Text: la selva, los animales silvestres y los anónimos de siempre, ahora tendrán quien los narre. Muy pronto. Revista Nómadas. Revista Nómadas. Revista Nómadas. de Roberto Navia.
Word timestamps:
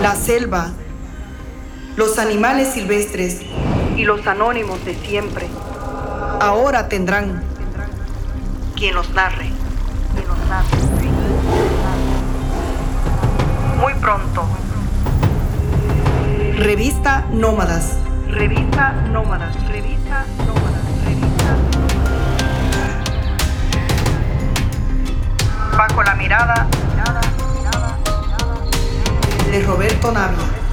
la 0.00 0.14
selva, 0.14 0.70
los 1.96 2.18
animales 2.18 2.72
silvestres 2.72 3.40
y 3.96 4.04
los 4.04 4.26
anónimos 4.26 4.84
de 4.84 4.94
siempre, 4.94 5.48
ahora 6.40 6.88
tendrán 6.88 7.42
quien 8.76 8.94
los 8.94 9.10
narre. 9.10 9.50
Muy 13.80 13.94
pronto. 13.94 14.44
Revista 16.56 17.24
Nómadas. 17.32 17.96
Revista 18.28 18.92
Nómadas. 19.12 19.54
Revista 19.68 20.24
Nómadas. 20.46 20.47
de 29.58 29.64
Roberto 29.64 30.12
Navia. 30.12 30.67